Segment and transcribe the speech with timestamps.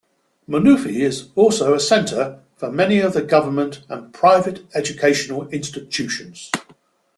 [0.49, 6.49] Mannuthy is also a center for many of the government and private educational institutions.